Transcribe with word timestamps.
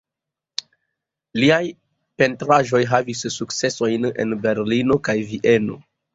Liaj 1.43 1.59
pentraĵoj 2.21 2.81
havis 2.95 3.23
sukcesojn 3.37 4.09
en 4.25 4.35
Berlino 4.49 5.01
kaj 5.11 5.19
Vieno. 5.31 5.81